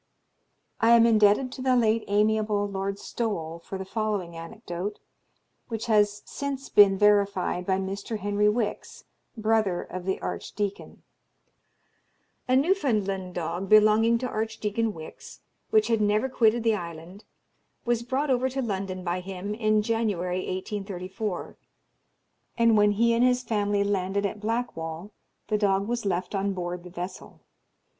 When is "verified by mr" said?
6.97-8.17